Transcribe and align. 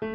¿Qué 0.00 0.08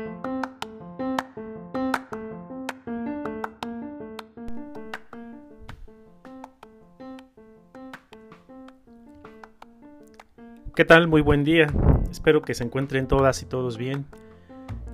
tal? 10.88 11.08
Muy 11.08 11.22
buen 11.22 11.44
día. 11.44 11.68
Espero 12.10 12.42
que 12.42 12.56
se 12.56 12.64
encuentren 12.64 13.08
todas 13.08 13.44
y 13.44 13.46
todos 13.46 13.78
bien. 13.78 14.08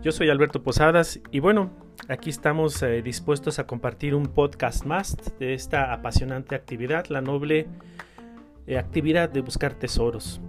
Yo 0.01 0.11
soy 0.11 0.29
Alberto 0.29 0.61
Posadas 0.61 1.21
y 1.31 1.39
bueno, 1.39 1.71
aquí 2.09 2.29
estamos 2.29 2.83
eh, 2.83 3.01
dispuestos 3.01 3.59
a 3.59 3.67
compartir 3.67 4.13
un 4.13 4.25
podcast 4.25 4.83
más 4.83 5.15
de 5.39 5.53
esta 5.53 5.93
apasionante 5.93 6.53
actividad, 6.53 7.05
la 7.07 7.21
noble 7.21 7.67
eh, 8.67 8.77
actividad 8.77 9.29
de 9.29 9.39
buscar 9.39 9.73
tesoros. 9.73 10.41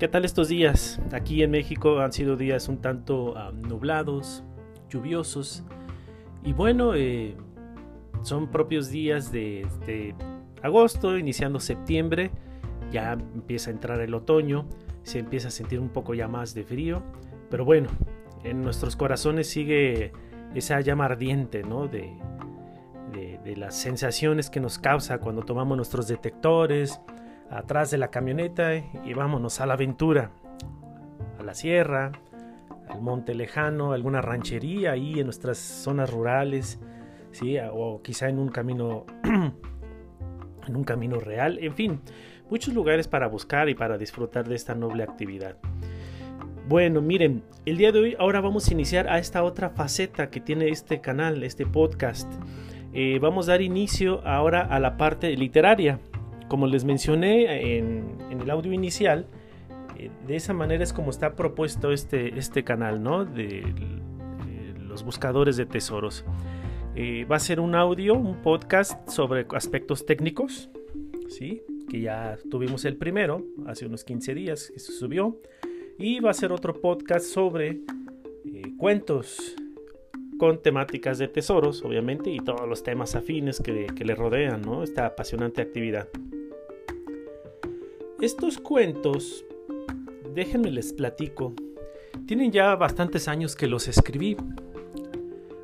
¿Qué 0.00 0.08
tal 0.08 0.24
estos 0.24 0.48
días? 0.48 0.98
Aquí 1.12 1.42
en 1.42 1.50
México 1.50 2.00
han 2.00 2.10
sido 2.10 2.34
días 2.34 2.70
un 2.70 2.78
tanto 2.80 3.36
ah, 3.36 3.52
nublados, 3.52 4.42
lluviosos 4.88 5.62
y 6.42 6.54
bueno, 6.54 6.94
eh, 6.94 7.36
son 8.22 8.50
propios 8.50 8.88
días 8.88 9.30
de, 9.30 9.66
de 9.84 10.14
agosto, 10.62 11.18
iniciando 11.18 11.60
septiembre 11.60 12.30
ya 12.90 13.12
empieza 13.12 13.68
a 13.68 13.74
entrar 13.74 14.00
el 14.00 14.14
otoño, 14.14 14.66
se 15.02 15.18
empieza 15.18 15.48
a 15.48 15.50
sentir 15.50 15.78
un 15.78 15.90
poco 15.90 16.14
ya 16.14 16.28
más 16.28 16.54
de 16.54 16.64
frío, 16.64 17.02
pero 17.50 17.66
bueno, 17.66 17.90
en 18.42 18.62
nuestros 18.62 18.96
corazones 18.96 19.50
sigue 19.50 20.12
esa 20.54 20.80
llama 20.80 21.04
ardiente, 21.04 21.62
¿no? 21.62 21.88
De, 21.88 22.10
de, 23.12 23.56
las 23.56 23.76
sensaciones 23.76 24.48
que 24.48 24.60
nos 24.60 24.78
causa 24.78 25.18
cuando 25.18 25.42
tomamos 25.42 25.76
nuestros 25.76 26.08
detectores 26.08 27.00
atrás 27.50 27.90
de 27.90 27.98
la 27.98 28.08
camioneta 28.08 28.74
y 28.74 29.12
vámonos 29.14 29.60
a 29.60 29.66
la 29.66 29.74
aventura, 29.74 30.30
a 31.38 31.42
la 31.42 31.54
sierra, 31.54 32.12
al 32.88 33.02
monte 33.02 33.34
lejano, 33.34 33.92
alguna 33.92 34.20
ranchería 34.22 34.92
ahí 34.92 35.18
en 35.18 35.26
nuestras 35.26 35.58
zonas 35.58 36.10
rurales, 36.10 36.80
¿sí? 37.32 37.56
o 37.72 38.02
quizá 38.02 38.28
en 38.28 38.38
un 38.38 38.48
camino 38.48 39.04
en 39.24 40.76
un 40.76 40.84
camino 40.84 41.18
real, 41.18 41.58
en 41.60 41.74
fin, 41.74 42.00
muchos 42.48 42.74
lugares 42.74 43.08
para 43.08 43.26
buscar 43.26 43.68
y 43.68 43.74
para 43.74 43.98
disfrutar 43.98 44.48
de 44.48 44.54
esta 44.54 44.74
noble 44.74 45.02
actividad. 45.02 45.56
Bueno, 46.68 47.00
miren, 47.00 47.42
el 47.66 47.78
día 47.78 47.90
de 47.90 47.98
hoy 47.98 48.16
ahora 48.18 48.40
vamos 48.40 48.68
a 48.68 48.72
iniciar 48.72 49.08
a 49.08 49.18
esta 49.18 49.42
otra 49.42 49.70
faceta 49.70 50.30
que 50.30 50.40
tiene 50.40 50.68
este 50.68 51.00
canal, 51.00 51.42
este 51.42 51.66
podcast. 51.66 52.32
Eh, 52.92 53.18
vamos 53.20 53.48
a 53.48 53.52
dar 53.52 53.62
inicio 53.62 54.24
ahora 54.24 54.62
a 54.62 54.78
la 54.78 54.96
parte 54.96 55.36
literaria. 55.36 55.98
Como 56.50 56.66
les 56.66 56.84
mencioné 56.84 57.78
en, 57.78 58.18
el 58.28 58.50
audio 58.50 58.72
inicial, 58.72 59.26
eh, 59.96 60.10
de 60.26 60.36
esa 60.36 60.52
manera 60.52 60.84
es 60.84 60.92
como 60.92 61.10
está 61.10 61.36
propuesto 61.36 61.92
este, 61.92 62.36
este 62.38 62.64
canal, 62.64 63.02
¿no? 63.02 63.24
De, 63.24 63.62
los 64.76 65.04
buscadores 65.04 65.56
de 65.56 65.66
tesoros. 65.66 66.24
Eh, 66.96 67.24
va 67.24 67.36
a 67.36 67.38
ser 67.38 67.60
un 67.60 67.76
audio, 67.76 68.14
un 68.14 68.42
podcast 68.42 69.08
sobre 69.08 69.46
aspectos 69.54 70.04
técnicos, 70.04 70.68
¿sí? 71.28 71.62
que 71.88 72.00
ya 72.00 72.36
tuvimos 72.50 72.84
el 72.84 72.96
primero, 72.96 73.44
hace 73.66 73.86
unos 73.86 74.02
15 74.02 74.34
días 74.34 74.70
que 74.72 74.80
se 74.80 74.90
subió, 74.90 75.40
y 75.98 76.18
va 76.18 76.30
a 76.30 76.34
ser 76.34 76.50
otro 76.50 76.80
podcast 76.80 77.26
sobre 77.26 77.82
eh, 78.44 78.62
cuentos 78.76 79.54
con 80.38 80.60
temáticas 80.60 81.18
de 81.18 81.28
tesoros, 81.28 81.84
obviamente, 81.84 82.30
y 82.30 82.38
todos 82.38 82.66
los 82.66 82.82
temas 82.82 83.14
afines 83.14 83.60
que, 83.60 83.86
le 83.96 84.14
rodean, 84.14 84.62
¿no? 84.62 84.82
Esta 84.82 85.06
apasionante 85.06 85.60
actividad. 85.60 86.08
Estos 88.20 88.58
cuentos, 88.58 89.46
déjenme 90.34 90.70
les 90.70 90.92
platico, 90.92 91.54
tienen 92.26 92.52
ya 92.52 92.76
bastantes 92.76 93.28
años 93.28 93.56
que 93.56 93.66
los 93.66 93.88
escribí. 93.88 94.36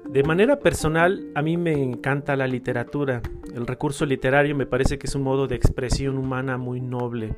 De 0.08 0.22
manera 0.22 0.58
personal, 0.58 1.30
a 1.34 1.42
mí 1.42 1.58
me 1.58 1.74
encanta 1.74 2.34
la 2.34 2.46
literatura. 2.46 3.20
El 3.54 3.66
recurso 3.66 4.06
literario 4.06 4.56
me 4.56 4.64
parece 4.64 4.98
que 4.98 5.06
es 5.06 5.14
un 5.14 5.22
modo 5.22 5.46
de 5.46 5.54
expresión 5.54 6.16
humana 6.16 6.56
muy 6.56 6.80
noble 6.80 7.36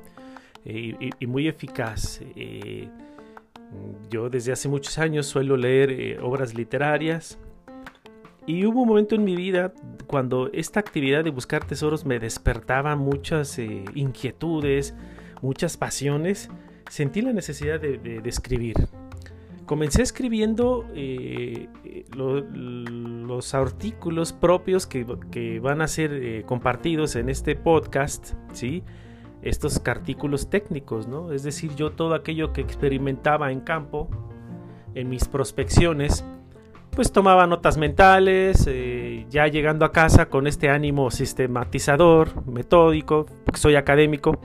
eh, 0.64 1.10
y, 1.18 1.26
muy 1.26 1.48
eficaz. 1.48 2.20
Eh, 2.36 2.88
yo 4.08 4.30
desde 4.30 4.52
hace 4.52 4.68
muchos 4.68 4.98
años 4.98 5.26
suelo 5.26 5.56
leer 5.56 5.90
eh, 5.90 6.18
obras 6.22 6.54
literarias 6.54 7.40
y 8.48 8.66
hubo 8.66 8.82
un 8.82 8.88
momento 8.88 9.14
en 9.14 9.22
mi 9.22 9.36
vida 9.36 9.72
cuando 10.08 10.50
esta 10.52 10.80
actividad 10.80 11.22
de 11.22 11.30
buscar 11.30 11.64
tesoros 11.64 12.04
me 12.04 12.18
despertaba 12.18 12.96
muchas 12.96 13.60
inquietudes, 13.94 14.96
muchas 15.42 15.76
pasiones. 15.76 16.50
Sentí 16.90 17.22
la 17.22 17.32
necesidad 17.32 17.78
de 17.80 18.20
escribir 18.24 18.74
comencé 19.68 20.00
escribiendo 20.02 20.86
eh, 20.94 21.68
los 22.16 23.54
artículos 23.54 24.32
propios 24.32 24.86
que, 24.86 25.60
van 25.60 25.82
a 25.82 25.86
ser 25.86 26.12
eh, 26.14 26.42
compartidos 26.44 27.14
en 27.14 27.28
este 27.28 27.54
podcast, 27.54 28.32
¿sí? 28.52 28.82
Estos 29.42 29.80
artículos 29.86 30.50
técnicos, 30.50 31.06
¿no? 31.06 31.32
Es 31.32 31.44
decir, 31.44 31.74
yo 31.76 31.92
todo 31.92 32.14
aquello 32.14 32.52
que 32.52 32.62
experimentaba 32.62 33.52
en 33.52 33.60
campo, 33.60 34.08
en 34.94 35.10
mis 35.10 35.28
prospecciones, 35.28 36.24
pues 36.90 37.12
tomaba 37.12 37.46
notas 37.46 37.76
mentales, 37.76 38.66
eh, 38.68 39.26
ya 39.30 39.46
llegando 39.46 39.84
a 39.84 39.92
casa 39.92 40.26
con 40.26 40.46
este 40.46 40.68
ánimo 40.68 41.10
sistematizador, 41.10 42.46
metódico, 42.46 43.26
porque 43.44 43.60
soy 43.60 43.76
académico, 43.76 44.40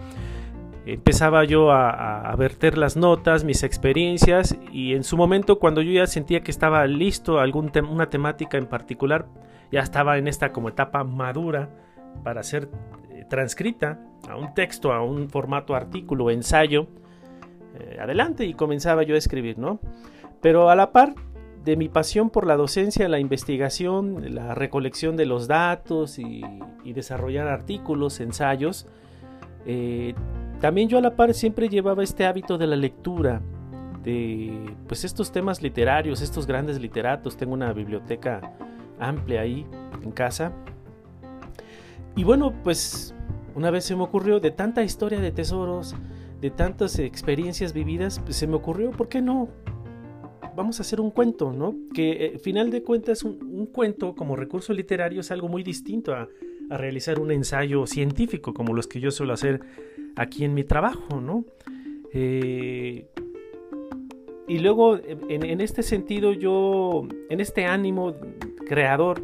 empezaba 0.85 1.45
yo 1.45 1.71
a, 1.71 2.35
verter 2.37 2.77
las 2.77 2.97
notas, 2.97 3.43
mis 3.43 3.63
experiencias 3.63 4.57
y 4.71 4.93
en 4.93 5.03
su 5.03 5.17
momento 5.17 5.59
cuando 5.59 5.81
yo 5.81 5.91
ya 5.91 6.07
sentía 6.07 6.41
que 6.41 6.51
estaba 6.51 6.85
listo 6.87 7.39
algún 7.39 7.71
una 7.89 8.09
temática 8.09 8.57
en 8.57 8.67
particular, 8.67 9.27
ya 9.71 9.81
estaba 9.81 10.17
en 10.17 10.27
esta 10.27 10.51
como 10.51 10.69
etapa 10.69 11.03
madura 11.03 11.69
para 12.23 12.43
ser 12.43 12.69
eh, 13.11 13.25
transcrita 13.29 13.99
a 14.29 14.35
un 14.35 14.53
texto, 14.53 14.91
a 14.91 15.01
un 15.03 15.29
formato 15.29 15.73
artículo, 15.73 16.29
ensayo, 16.29 16.87
eh, 17.79 17.97
adelante 17.99 18.45
y 18.45 18.53
comenzaba 18.53 19.03
yo 19.03 19.15
a 19.15 19.17
escribir, 19.17 19.57
¿no? 19.57 19.79
Pero 20.41 20.69
a 20.69 20.75
la 20.75 20.91
par 20.91 21.15
de 21.63 21.77
mi 21.77 21.87
pasión 21.87 22.29
por 22.29 22.45
la 22.45 22.57
docencia, 22.57 23.07
la 23.07 23.19
investigación, 23.19 24.35
la 24.35 24.53
recolección 24.53 25.15
de 25.15 25.25
los 25.25 25.47
datos 25.47 26.19
y, 26.19 26.43
desarrollar 26.83 27.47
artículos, 27.47 28.19
ensayos, 28.19 28.85
eh, 29.65 30.13
también 30.59 30.89
yo 30.89 30.97
a 30.97 31.01
la 31.01 31.15
par 31.15 31.33
siempre 31.33 31.69
llevaba 31.69 32.03
este 32.03 32.25
hábito 32.25 32.57
de 32.57 32.67
la 32.67 32.75
lectura, 32.75 33.41
de 34.03 34.75
pues 34.87 35.03
estos 35.03 35.31
temas 35.31 35.61
literarios, 35.61 36.21
estos 36.21 36.45
grandes 36.45 36.79
literatos. 36.79 37.37
Tengo 37.37 37.53
una 37.53 37.73
biblioteca 37.73 38.53
amplia 38.99 39.41
ahí 39.41 39.65
en 40.01 40.11
casa. 40.11 40.51
Y 42.15 42.23
bueno, 42.23 42.53
pues 42.63 43.15
una 43.55 43.71
vez 43.71 43.85
se 43.85 43.95
me 43.95 44.03
ocurrió 44.03 44.39
de 44.39 44.51
tanta 44.51 44.83
historia 44.83 45.19
de 45.19 45.31
tesoros, 45.31 45.95
de 46.41 46.49
tantas 46.51 46.99
experiencias 46.99 47.73
vividas, 47.73 48.19
pues 48.19 48.35
se 48.35 48.47
me 48.47 48.55
ocurrió, 48.55 48.91
¿por 48.91 49.07
qué 49.07 49.21
no? 49.21 49.47
Vamos 50.55 50.79
a 50.79 50.83
hacer 50.83 51.01
un 51.01 51.11
cuento, 51.11 51.51
¿no? 51.51 51.75
Que 51.93 52.25
eh, 52.25 52.39
final 52.39 52.69
de 52.69 52.83
cuentas 52.83 53.23
un, 53.23 53.67
cuento 53.67 54.15
como 54.15 54.35
recurso 54.35 54.73
literario 54.73 55.21
es 55.21 55.31
algo 55.31 55.47
muy 55.47 55.63
distinto 55.63 56.13
a, 56.13 56.27
a 56.69 56.77
realizar 56.77 57.19
un 57.19 57.31
ensayo 57.31 57.87
científico 57.87 58.53
como 58.53 58.73
los 58.73 58.87
que 58.87 58.99
yo 58.99 59.11
suelo 59.11 59.33
hacer 59.33 59.61
aquí 60.15 60.43
en 60.43 60.53
mi 60.53 60.63
trabajo, 60.63 61.19
¿no? 61.19 61.45
Eh, 62.13 63.07
y 64.47 64.59
luego, 64.59 64.99
en, 64.99 65.61
este 65.61 65.83
sentido, 65.83 66.33
yo, 66.33 67.07
en 67.29 67.39
este 67.39 67.65
ánimo 67.65 68.13
creador, 68.67 69.21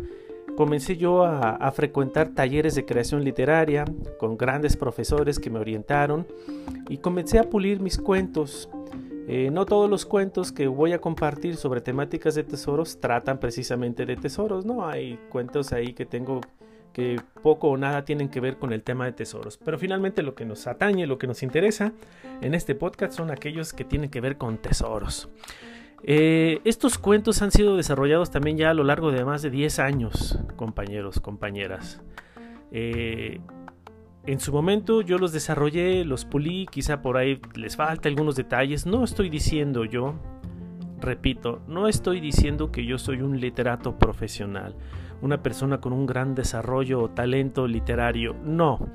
comencé 0.56 0.98
yo 0.98 1.24
a, 1.24 1.72
frecuentar 1.72 2.30
talleres 2.30 2.76
de 2.76 2.86
creación 2.86 3.24
literaria 3.24 3.86
con 4.18 4.38
grandes 4.38 4.78
profesores 4.78 5.38
que 5.40 5.50
me 5.50 5.60
orientaron 5.60 6.26
y 6.90 6.98
comencé 6.98 7.38
a 7.38 7.44
pulir 7.44 7.80
mis 7.80 7.98
cuentos. 7.98 8.70
Eh, 9.32 9.52
no 9.52 9.68
todos 9.68 9.88
los 9.88 10.08
cuentos 10.08 10.52
que 10.52 10.66
voy 10.66 10.92
a 10.92 10.98
compartir 10.98 11.56
sobre 11.56 11.82
temáticas 11.82 12.34
de 12.34 12.44
tesoros 12.44 13.00
tratan 13.00 13.40
precisamente 13.40 14.08
de 14.08 14.16
tesoros, 14.16 14.66
¿no? 14.66 14.88
Hay 14.88 15.20
cuentos 15.30 15.72
ahí 15.72 15.94
que 15.94 16.08
tengo 16.08 16.42
que 16.94 17.22
poco 17.44 17.68
o 17.70 17.78
nada 17.78 18.06
tienen 18.06 18.30
que 18.30 18.40
ver 18.40 18.58
con 18.58 18.74
el 18.74 18.82
tema 18.82 19.06
de 19.06 19.12
tesoros. 19.12 19.60
Pero 19.64 19.78
finalmente 19.78 20.24
lo 20.24 20.34
que 20.34 20.46
nos 20.46 20.66
atañe, 20.66 21.06
lo 21.06 21.20
que 21.20 21.28
nos 21.28 21.44
interesa 21.44 21.94
en 22.42 22.56
este 22.56 22.74
podcast 22.74 23.14
son 23.14 23.30
aquellos 23.30 23.72
que 23.72 23.84
tienen 23.84 24.10
que 24.10 24.20
ver 24.20 24.38
con 24.38 24.58
tesoros. 24.58 25.30
Eh, 26.02 26.60
estos 26.64 26.98
cuentos 26.98 27.44
han 27.44 27.52
sido 27.52 27.78
desarrollados 27.78 28.32
también 28.32 28.58
ya 28.58 28.72
a 28.72 28.74
lo 28.74 28.84
largo 28.84 29.12
de 29.12 29.24
más 29.26 29.44
de 29.44 29.52
10 29.52 29.78
años, 29.78 30.40
compañeros, 30.56 31.20
compañeras. 31.20 32.02
Eh, 32.72 33.42
en 34.26 34.40
su 34.40 34.52
momento 34.52 35.02
yo 35.02 35.18
los 35.18 35.32
desarrollé, 35.32 36.06
los 36.06 36.26
pulí, 36.26 36.68
quizá 36.70 37.02
por 37.02 37.18
ahí 37.18 37.40
les 37.56 37.76
falta 37.76 38.10
algunos 38.10 38.36
detalles. 38.36 38.86
No 38.86 39.04
estoy 39.04 39.30
diciendo 39.30 39.86
yo, 39.86 40.16
repito, 41.00 41.62
no 41.68 41.88
estoy 41.88 42.20
diciendo 42.20 42.72
que 42.72 42.86
yo 42.86 42.98
soy 42.98 43.22
un 43.22 43.40
literato 43.40 43.98
profesional 43.98 44.76
una 45.22 45.42
persona 45.44 45.82
con 45.82 45.94
un 45.94 46.06
gran 46.06 46.36
desarrollo 46.36 47.02
o 47.02 47.10
talento 47.10 47.68
literario. 47.68 48.36
No. 48.44 48.90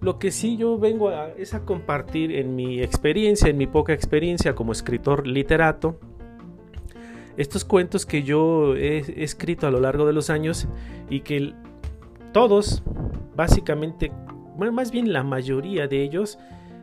Lo 0.00 0.18
que 0.18 0.30
sí 0.30 0.56
yo 0.56 0.78
vengo 0.78 1.10
es 1.36 1.54
a 1.54 1.64
compartir 1.64 2.32
en 2.32 2.54
mi 2.54 2.80
experiencia, 2.82 3.48
en 3.48 3.56
mi 3.56 3.66
poca 3.66 3.92
experiencia 3.92 4.54
como 4.54 4.72
escritor 4.72 5.26
literato, 5.26 5.98
estos 7.36 7.64
cuentos 7.64 8.06
que 8.06 8.22
yo 8.22 8.76
he, 8.76 9.22
escrito 9.22 9.66
a 9.66 9.70
lo 9.70 9.80
largo 9.80 10.06
de 10.06 10.12
los 10.12 10.30
años 10.30 10.68
y 11.10 11.20
que 11.20 11.52
todos, 12.32 12.82
básicamente, 13.34 14.12
bueno, 14.58 14.72
más 14.72 14.90
bien 14.90 15.12
la 15.12 15.22
mayoría 15.22 15.86
de 15.86 16.02
ellos, 16.02 16.38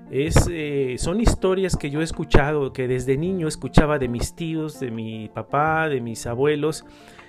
es, 0.09 0.47
eh, 0.49 0.95
son 0.97 1.19
historias 1.19 1.75
que 1.75 1.89
yo 1.89 1.99
he 1.99 2.03
escuchado, 2.05 2.71
que 2.71 2.87
desde 2.87 3.17
niño 3.17 3.49
escuchaba 3.49 3.99
de 3.99 4.07
mis 4.07 4.33
tíos, 4.33 4.79
de 4.79 4.91
mi 4.91 5.29
papá, 5.29 5.89
de 5.89 5.99
mis 5.99 6.25
abuelos, 6.25 6.85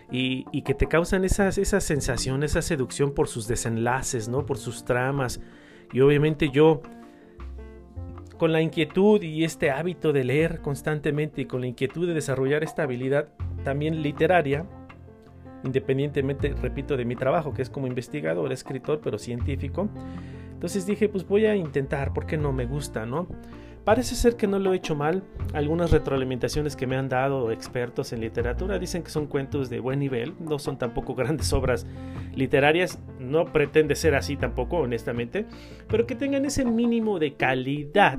y, 0.09 0.45
que 0.63 0.73
te 0.73 0.87
causan 0.87 1.25
esas, 1.25 1.59
esa 1.59 1.81
sensación, 1.81 2.45
esa 2.45 2.63
seducción 2.63 3.13
por 3.13 3.27
sus 3.27 3.49
desenlaces, 3.49 4.29
¿no? 4.29 4.47
por 4.47 4.57
sus 4.57 4.85
tramas. 4.85 5.41
Y 5.93 6.01
obviamente 6.01 6.49
yo, 6.51 6.81
con 8.39 8.53
la 8.53 8.63
inquietud 8.63 9.21
y 9.23 9.43
este 9.43 9.73
hábito 9.73 10.13
de 10.13 10.23
leer 10.23 10.61
constantemente 10.61 11.43
y 11.43 11.47
con 11.47 11.61
la 11.61 11.67
inquietud 11.67 12.07
de 12.07 12.15
desarrollar 12.15 12.63
esta 12.63 12.85
habilidad 12.85 13.31
también 13.65 14.01
literaria, 14.01 14.65
independientemente, 15.67 16.55
repito, 16.61 16.97
de 16.97 17.05
mi 17.05 17.17
trabajo, 17.17 17.53
que 17.53 17.63
es 17.63 17.71
como 17.71 17.87
investigador, 17.87 18.53
escritor, 18.53 19.01
pero 19.03 19.19
científico, 19.19 19.89
entonces 20.53 20.87
dije, 20.87 21.09
pues 21.09 21.27
voy 21.29 21.45
a 21.47 21.55
intentar, 21.55 22.15
porque 22.15 22.39
no 22.39 22.53
me 22.53 22.65
gusta, 22.65 23.05
¿no? 23.05 23.29
Parece 23.85 24.17
ser 24.17 24.35
que 24.35 24.49
no 24.49 24.59
lo 24.59 24.73
he 24.73 24.79
hecho 24.79 24.97
mal. 24.97 25.23
Algunas 25.53 25.93
retroalimentaciones 25.93 26.75
que 26.75 26.89
me 26.89 26.97
han 26.97 27.09
dado 27.09 27.53
expertos 27.53 28.13
en 28.13 28.21
literatura 28.21 28.81
dicen 28.81 29.05
que 29.05 29.11
son 29.11 29.29
cuentos 29.29 29.71
de 29.71 29.79
buen 29.79 30.01
nivel, 30.01 30.35
no 30.41 30.59
son 30.59 30.77
tampoco 30.77 31.15
grandes 31.15 31.53
obras 31.53 31.87
literarias, 32.35 32.99
no 33.21 33.45
pretende 33.45 33.95
ser 33.95 34.17
así 34.17 34.37
tampoco, 34.37 34.79
honestamente, 34.79 35.47
pero 35.89 36.05
que 36.05 36.17
tengan 36.17 36.45
ese 36.47 36.65
mínimo 36.65 37.21
de 37.21 37.35
calidad 37.35 38.19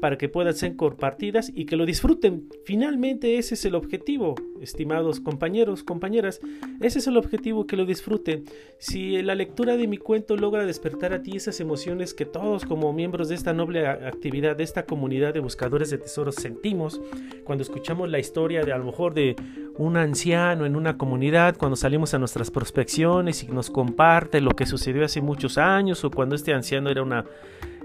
para 0.00 0.18
que 0.18 0.28
puedan 0.28 0.54
ser 0.54 0.76
compartidas 0.76 1.50
y 1.54 1.66
que 1.66 1.76
lo 1.76 1.86
disfruten. 1.86 2.48
Finalmente 2.64 3.38
ese 3.38 3.54
es 3.54 3.64
el 3.64 3.74
objetivo, 3.74 4.34
estimados 4.60 5.20
compañeros, 5.20 5.82
compañeras, 5.82 6.40
ese 6.80 6.98
es 6.98 7.06
el 7.06 7.16
objetivo, 7.16 7.66
que 7.66 7.76
lo 7.76 7.86
disfruten. 7.86 8.44
Si 8.78 9.22
la 9.22 9.34
lectura 9.34 9.76
de 9.76 9.86
mi 9.86 9.96
cuento 9.96 10.36
logra 10.36 10.66
despertar 10.66 11.12
a 11.12 11.22
ti 11.22 11.36
esas 11.36 11.60
emociones 11.60 12.14
que 12.14 12.26
todos 12.26 12.64
como 12.64 12.92
miembros 12.92 13.28
de 13.28 13.34
esta 13.34 13.52
noble 13.52 13.86
actividad, 13.86 14.56
de 14.56 14.64
esta 14.64 14.84
comunidad 14.84 15.34
de 15.34 15.40
buscadores 15.40 15.90
de 15.90 15.98
tesoros 15.98 16.34
sentimos 16.36 17.00
cuando 17.44 17.62
escuchamos 17.62 18.08
la 18.08 18.18
historia 18.18 18.62
de 18.64 18.72
a 18.72 18.78
lo 18.78 18.84
mejor 18.84 19.14
de 19.14 19.36
un 19.76 19.96
anciano 19.96 20.66
en 20.66 20.76
una 20.76 20.96
comunidad, 20.96 21.56
cuando 21.56 21.76
salimos 21.76 22.14
a 22.14 22.18
nuestras 22.18 22.50
prospecciones 22.50 23.42
y 23.42 23.48
nos 23.48 23.70
comparte 23.70 24.40
lo 24.40 24.50
que 24.52 24.66
sucedió 24.66 25.04
hace 25.04 25.20
muchos 25.20 25.58
años 25.58 26.04
o 26.04 26.10
cuando 26.10 26.34
este 26.34 26.52
anciano 26.52 26.90
era 26.90 27.02
una 27.02 27.24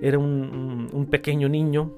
era 0.01 0.17
un, 0.17 1.07
pequeño 1.09 1.49
niño 1.49 1.91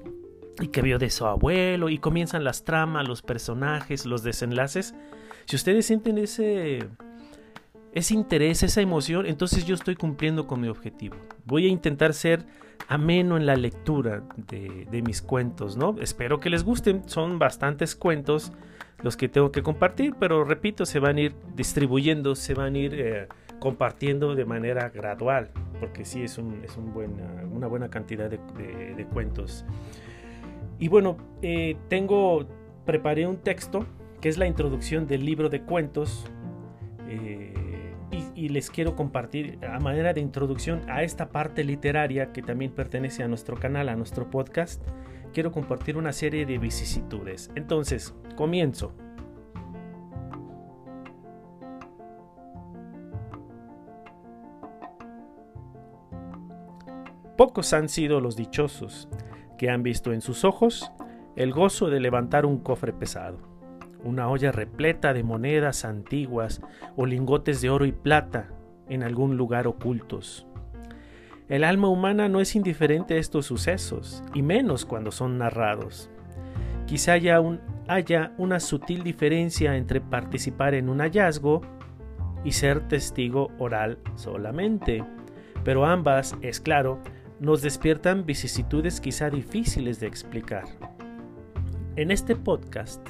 y 0.60 0.68
que 0.68 0.82
vio 0.82 0.98
de 0.98 1.10
su 1.10 1.26
abuelo 1.26 1.88
y 1.88 1.98
comienzan 1.98 2.44
las 2.44 2.64
tramas, 2.64 3.06
los 3.06 3.22
personajes, 3.22 4.06
los 4.06 4.22
desenlaces. 4.22 4.94
Si 5.46 5.56
ustedes 5.56 5.86
sienten 5.86 6.18
ese, 6.18 6.88
ese 7.92 8.14
interés, 8.14 8.62
esa 8.62 8.80
emoción, 8.80 9.26
entonces 9.26 9.64
yo 9.66 9.74
estoy 9.74 9.96
cumpliendo 9.96 10.46
con 10.46 10.60
mi 10.60 10.68
objetivo. 10.68 11.16
Voy 11.44 11.66
a 11.66 11.68
intentar 11.68 12.14
ser 12.14 12.46
ameno 12.88 13.36
en 13.36 13.46
la 13.46 13.56
lectura 13.56 14.22
de, 14.36 15.02
mis 15.02 15.22
cuentos, 15.22 15.76
¿no? 15.76 15.96
Espero 16.00 16.40
que 16.40 16.50
les 16.50 16.64
gusten, 16.64 17.08
son 17.08 17.38
bastantes 17.38 17.96
cuentos 17.96 18.52
los 19.02 19.16
que 19.16 19.28
tengo 19.28 19.50
que 19.50 19.62
compartir, 19.62 20.14
pero 20.18 20.44
repito, 20.44 20.86
se 20.86 20.98
van 21.00 21.16
a 21.16 21.22
ir 21.22 21.34
distribuyendo, 21.56 22.34
se 22.34 22.54
van 22.54 22.74
a 22.74 22.78
ir 22.78 22.94
eh, 22.94 23.28
compartiendo 23.58 24.34
de 24.34 24.44
manera 24.44 24.90
gradual, 24.90 25.50
porque 25.82 26.04
sí 26.04 26.22
es, 26.22 26.38
un, 26.38 26.62
es 26.62 26.76
una 26.76 27.66
buena 27.66 27.88
cantidad 27.90 28.30
de, 28.30 29.06
cuentos. 29.12 29.64
Y 30.78 30.86
bueno, 30.86 31.16
eh, 31.42 31.76
tengo, 31.88 32.46
preparé 32.86 33.26
un 33.26 33.38
texto 33.38 33.84
que 34.20 34.28
es 34.28 34.38
la 34.38 34.46
introducción 34.46 35.08
del 35.08 35.26
libro 35.26 35.48
de 35.48 35.62
cuentos 35.62 36.24
eh, 37.08 37.52
y, 38.36 38.48
les 38.50 38.70
quiero 38.70 38.94
compartir 38.94 39.58
a 39.66 39.80
manera 39.80 40.12
de 40.12 40.20
introducción 40.20 40.88
a 40.88 41.02
esta 41.02 41.30
parte 41.30 41.64
literaria 41.64 42.30
que 42.30 42.42
también 42.42 42.70
pertenece 42.70 43.24
a 43.24 43.28
nuestro 43.28 43.56
canal, 43.56 43.88
a 43.88 43.96
nuestro 43.96 44.30
podcast. 44.30 44.80
Quiero 45.34 45.50
compartir 45.50 45.96
una 45.96 46.12
serie 46.12 46.46
de 46.46 46.58
vicisitudes. 46.58 47.50
Entonces, 47.56 48.14
comienzo. 48.36 48.94
Pocos 57.42 57.72
han 57.72 57.88
sido 57.88 58.20
los 58.20 58.36
dichosos 58.36 59.08
que 59.58 59.68
han 59.68 59.82
visto 59.82 60.12
en 60.12 60.20
sus 60.20 60.44
ojos 60.44 60.92
el 61.34 61.52
gozo 61.52 61.90
de 61.90 61.98
levantar 61.98 62.46
un 62.46 62.60
cofre 62.60 62.92
pesado, 62.92 63.38
una 64.04 64.28
olla 64.28 64.52
repleta 64.52 65.12
de 65.12 65.24
monedas 65.24 65.84
antiguas 65.84 66.62
o 66.94 67.04
lingotes 67.04 67.60
de 67.60 67.68
oro 67.68 67.84
y 67.84 67.90
plata 67.90 68.52
en 68.88 69.02
algún 69.02 69.36
lugar 69.36 69.66
ocultos. 69.66 70.46
El 71.48 71.64
alma 71.64 71.88
humana 71.88 72.28
no 72.28 72.40
es 72.40 72.54
indiferente 72.54 73.14
a 73.14 73.18
estos 73.18 73.46
sucesos, 73.46 74.22
y 74.34 74.42
menos 74.42 74.84
cuando 74.84 75.10
son 75.10 75.36
narrados. 75.38 76.10
Quizá 76.86 77.14
haya, 77.14 77.42
haya 77.88 78.34
una 78.38 78.60
sutil 78.60 79.02
diferencia 79.02 79.76
entre 79.76 80.00
participar 80.00 80.74
en 80.74 80.88
un 80.88 81.00
hallazgo 81.00 81.60
y 82.44 82.52
ser 82.52 82.86
testigo 82.86 83.50
oral 83.58 83.98
solamente, 84.14 85.04
pero 85.64 85.86
ambas, 85.86 86.36
es 86.40 86.60
claro, 86.60 87.00
nos 87.42 87.60
despiertan 87.60 88.24
vicisitudes 88.24 89.00
quizá 89.00 89.28
difíciles 89.28 89.98
de 89.98 90.06
explicar. 90.06 90.62
En 91.96 92.12
este 92.12 92.36
podcast, 92.36 93.04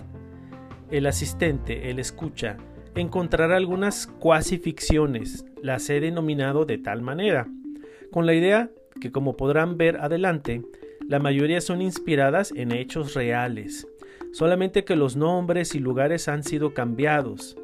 el 0.91 1.07
asistente, 1.07 1.91
el 1.91 1.99
escucha, 1.99 2.57
encontrará 2.95 3.59
algunas 3.59 4.07
cuasi 4.07 4.57
ficciones, 4.57 5.45
las 5.61 5.89
he 5.91 6.01
denominado 6.01 6.65
de 6.65 6.79
tal 6.79 7.03
manera, 7.03 7.47
con 8.11 8.25
la 8.25 8.33
idea 8.33 8.71
que 9.03 9.13
como 9.13 9.37
podrán 9.37 9.77
ver 9.77 9.99
adelante, 9.99 10.63
la 11.07 11.19
mayoría 11.19 11.61
son 11.61 11.83
inspiradas 11.83 12.53
en 12.57 12.73
hechos 12.73 13.13
reales, 13.13 13.87
solamente 14.33 14.83
que 14.85 14.97
los 14.97 15.15
nombres 15.15 15.75
y 15.75 15.79
lugares 15.79 16.29
han 16.29 16.43
sido 16.43 16.73
cambiados, 16.73 17.59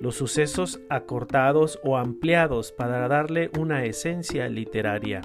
los 0.00 0.14
sucesos 0.14 0.80
acortados 0.88 1.78
o 1.84 1.98
ampliados 1.98 2.72
para 2.72 3.06
darle 3.06 3.50
una 3.58 3.84
esencia 3.84 4.48
literaria 4.48 5.20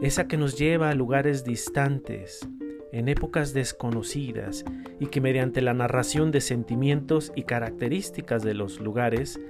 esa 0.00 0.28
que 0.28 0.36
nos 0.36 0.56
lleva 0.56 0.90
a 0.90 0.94
lugares 0.94 1.44
distantes, 1.44 2.48
en 2.92 3.08
épocas 3.08 3.52
desconocidas, 3.52 4.64
y 5.00 5.06
que 5.06 5.20
mediante 5.20 5.60
la 5.60 5.74
narración 5.74 6.30
de 6.30 6.40
sentimientos 6.40 7.32
y 7.34 7.42
características 7.42 8.42
de 8.42 8.54
los 8.54 8.80
lugares 8.80 9.40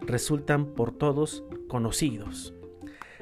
resultan 0.00 0.66
por 0.66 0.96
todos 0.96 1.44
conocidos. 1.68 2.54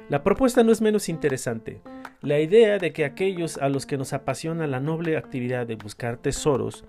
La 0.09 0.23
propuesta 0.23 0.63
no 0.63 0.71
es 0.71 0.81
menos 0.81 1.09
interesante. 1.09 1.83
La 2.23 2.39
idea 2.39 2.79
de 2.79 2.93
que 2.93 3.05
aquellos 3.05 3.59
a 3.59 3.69
los 3.69 3.87
que 3.87 3.99
nos 3.99 4.13
apasiona 4.13 4.69
la 4.69 4.79
noble 4.79 5.17
actividad 5.17 5.67
de 5.67 5.75
buscar 5.75 6.19
tesoros, 6.19 6.85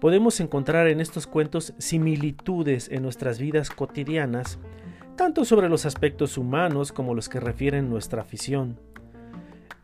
podemos 0.00 0.40
encontrar 0.40 0.88
en 0.88 1.00
estos 1.00 1.26
cuentos 1.26 1.74
similitudes 1.78 2.88
en 2.90 3.02
nuestras 3.02 3.38
vidas 3.38 3.70
cotidianas, 3.70 4.58
tanto 5.16 5.44
sobre 5.44 5.68
los 5.68 5.84
aspectos 5.84 6.38
humanos 6.38 6.92
como 6.92 7.14
los 7.14 7.28
que 7.28 7.40
refieren 7.40 7.90
nuestra 7.90 8.22
afición. 8.22 8.78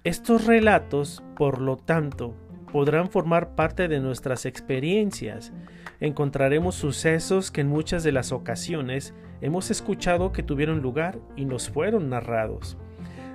Estos 0.05 0.47
relatos, 0.47 1.25
por 1.37 1.61
lo 1.61 1.76
tanto, 1.76 2.33
podrán 2.73 3.11
formar 3.11 3.57
parte 3.57 3.88
de 3.88 3.99
nuestras 3.99 4.47
experiencias. 4.47 5.52
Encontraremos 5.99 6.76
sucesos 6.76 7.50
que 7.50 7.62
en 7.62 7.69
muchas 7.69 8.05
de 8.05 8.12
las 8.12 8.31
ocasiones 8.31 9.12
hemos 9.40 9.73
escuchado 9.73 10.31
que 10.31 10.45
tuvieron 10.45 10.83
lugar 10.83 11.19
y 11.35 11.47
nos 11.47 11.69
fueron 11.69 12.11
narrados. 12.11 12.78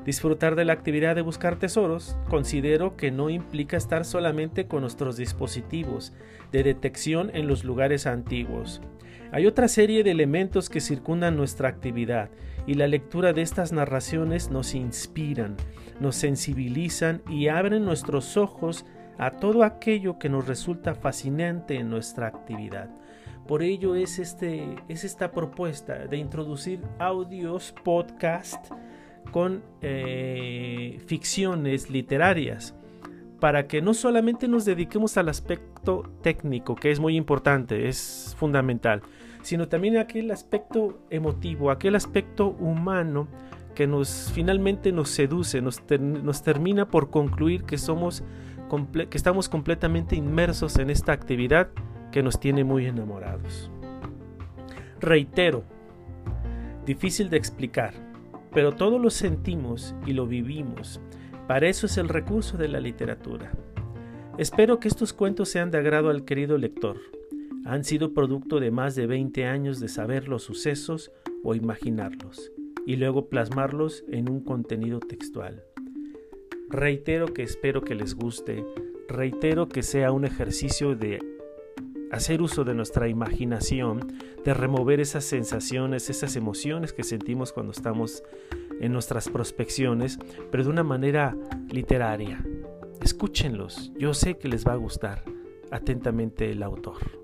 Disfrutar 0.06 0.56
de 0.56 0.64
la 0.64 0.72
actividad 0.72 1.16
de 1.16 1.22
buscar 1.22 1.58
tesoros 1.58 2.16
considero 2.30 2.96
que 2.96 3.12
no 3.12 3.30
implica 3.30 3.76
estar 3.76 4.06
solamente 4.06 4.66
con 4.66 4.82
nuestros 4.82 5.18
dispositivos 5.18 6.14
de 6.54 6.64
detección 6.64 7.30
en 7.34 7.48
los 7.48 7.66
lugares 7.66 8.08
antiguos. 8.08 8.82
Hay 9.34 9.48
otra 9.48 9.68
serie 9.68 10.04
de 10.04 10.12
elementos 10.12 10.70
que 10.70 10.80
circundan 10.80 11.36
nuestra 11.36 11.68
actividad 11.68 12.30
y 12.66 12.76
la 12.76 12.88
lectura 12.88 13.34
de 13.34 13.42
estas 13.42 13.72
narraciones 13.72 14.50
nos 14.50 14.76
inspiran, 14.76 15.58
nos 16.00 16.16
sensibilizan 16.16 17.22
y 17.30 17.48
abren 17.48 17.86
nuestros 17.86 18.38
ojos 18.38 18.86
a 19.18 19.32
todo 19.32 19.64
aquello 19.64 20.18
que 20.18 20.30
nos 20.30 20.48
resulta 20.48 20.96
fascinante 20.96 21.76
en 21.76 21.90
nuestra 21.90 22.28
actividad. 22.28 22.90
Por 23.48 23.62
ello 23.62 23.96
es, 23.96 24.20
este, 24.20 24.76
es 24.88 25.04
esta 25.04 25.32
propuesta 25.32 26.08
de 26.08 26.18
introducir 26.18 26.80
audios, 26.98 27.74
podcast 27.84 28.72
con 29.32 29.64
eh, 29.82 31.02
ficciones 31.06 31.90
literarias 31.90 32.74
para 33.40 33.68
que 33.68 33.82
no 33.82 33.94
solamente 33.94 34.48
nos 34.48 34.64
dediquemos 34.64 35.18
al 35.18 35.28
aspecto 35.28 36.10
técnico, 36.22 36.76
que 36.76 36.92
es 36.92 37.02
muy 37.02 37.18
importante, 37.18 37.90
es 37.90 38.34
fundamental, 38.38 39.02
sino 39.44 39.68
también 39.68 39.98
aquel 39.98 40.32
aspecto 40.32 40.98
emotivo, 41.12 41.70
aquel 41.70 41.96
aspecto 41.96 42.48
humano 42.48 43.28
que 43.76 43.86
nos 43.88 44.32
finalmente 44.34 44.92
nos 44.92 45.10
seduce, 45.10 45.62
nos, 45.62 45.84
nos 46.00 46.44
termina 46.44 46.88
por 46.88 47.12
concluir 47.12 47.64
que 47.64 47.78
somos 47.78 48.24
que 49.10 49.18
estamos 49.18 49.50
completamente 49.50 50.16
inmersos 50.16 50.78
en 50.80 50.90
esta 50.90 51.12
actividad 51.12 51.70
que 52.12 52.24
nos 52.24 52.40
tiene 52.40 52.64
muy 52.64 52.88
enamorados. 52.88 53.70
Reitero, 55.00 55.64
difícil 56.84 57.30
de 57.30 57.38
explicar, 57.38 57.94
pero 58.52 58.72
todos 58.72 59.00
lo 59.00 59.12
sentimos 59.12 59.94
y 60.08 60.14
lo 60.14 60.26
vivimos. 60.26 61.02
Para 61.48 61.68
eso 61.68 61.86
es 61.86 61.98
el 61.98 62.10
recurso 62.10 62.58
de 62.58 62.68
la 62.68 62.80
literatura. 62.80 63.52
Espero 64.40 64.80
que 64.80 64.88
estos 64.88 65.14
cuentos 65.14 65.50
sean 65.50 65.70
de 65.70 65.78
agrado 65.78 66.10
al 66.10 66.26
querido 66.26 66.58
lector. 66.58 66.98
Han 67.66 67.84
sido 67.86 68.14
producto 68.14 68.60
de 68.60 68.72
más 68.72 68.96
de 68.96 69.08
20 69.08 69.46
años 69.46 69.80
de 69.80 69.88
saber 69.88 70.28
los 70.28 70.44
sucesos 70.44 71.12
o 71.44 71.56
imaginarlos, 71.56 72.52
y 72.86 72.98
luego 72.98 73.30
plasmarlos 73.30 74.04
en 74.10 74.30
un 74.30 74.42
contenido 74.42 75.00
textual. 75.00 75.64
Reitero 76.70 77.28
que 77.28 77.44
espero 77.44 77.82
que 77.82 77.96
les 77.96 78.16
guste, 78.16 78.66
reitero 79.08 79.70
que 79.70 79.84
sea 79.84 80.12
un 80.12 80.26
ejercicio 80.26 80.96
de 80.96 81.20
hacer 82.12 82.42
uso 82.42 82.64
de 82.64 82.76
nuestra 82.76 83.08
imaginación, 83.08 84.14
de 84.44 84.54
remover 84.54 85.00
esas 85.00 85.24
sensaciones, 85.24 86.10
esas 86.10 86.36
emociones 86.36 86.92
que 86.92 87.04
sentimos 87.04 87.54
cuando 87.54 87.72
estamos 87.72 88.24
en 88.82 88.92
nuestras 88.92 89.30
prospecciones, 89.30 90.20
pero 90.52 90.64
de 90.64 90.70
una 90.70 90.84
manera 90.84 91.36
literaria. 91.70 92.46
Escúchenlos, 93.02 93.92
yo 93.98 94.14
sé 94.14 94.38
que 94.38 94.48
les 94.48 94.66
va 94.66 94.74
a 94.74 94.78
gustar. 94.78 95.24
Atentamente 95.72 96.52
el 96.52 96.62
autor. 96.62 97.23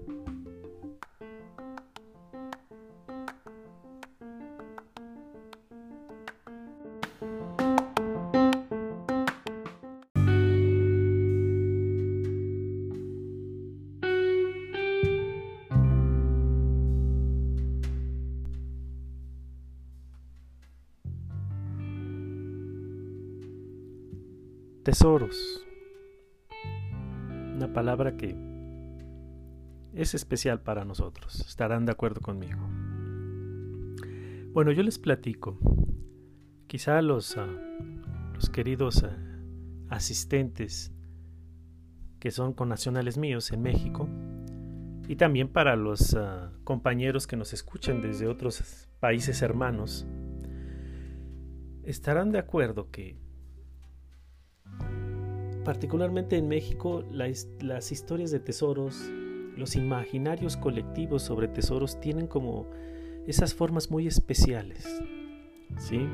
Tesoros. 25.00 25.66
Una 27.56 27.72
palabra 27.72 28.18
que 28.18 28.36
es 29.94 30.14
especial 30.14 30.60
para 30.60 30.84
nosotros. 30.84 31.40
Estarán 31.40 31.86
de 31.86 31.94
acuerdo 31.94 32.20
conmigo. 32.20 32.60
Bueno, 34.52 34.74
yo 34.74 34.84
les 34.84 35.00
platico. 35.00 35.58
Quizá 36.68 37.02
los, 37.02 37.38
ah, 37.38 37.48
los 38.34 38.50
queridos 38.50 39.06
ah, 39.06 39.18
asistentes 39.88 40.92
que 42.20 42.32
son 42.32 42.52
connacionales 42.52 43.18
míos 43.18 43.54
en 43.54 43.62
México 43.62 44.10
y 45.08 45.16
también 45.16 45.48
para 45.48 45.78
los 45.78 46.14
ah, 46.14 46.52
compañeros 46.66 47.26
que 47.26 47.38
nos 47.38 47.54
escuchan 47.54 48.02
desde 48.02 48.28
otros 48.28 48.90
países 49.00 49.42
hermanos, 49.44 50.06
estarán 51.86 52.34
de 52.34 52.40
acuerdo 52.40 52.92
que 52.92 53.29
particularmente 55.64 56.38
en 56.38 56.48
México, 56.48 57.04
las 57.12 57.92
historias 57.92 58.32
de 58.32 58.40
tesoros, 58.40 59.10
los 59.56 59.76
imaginarios 59.76 60.58
colectivos 60.58 61.24
sobre 61.24 61.48
tesoros 61.48 62.00
tienen 62.00 62.28
como 62.28 62.68
esas 63.28 63.54
formas 63.54 63.92
muy 63.92 64.08
especiales. 64.08 65.02
¿sí? 65.78 66.08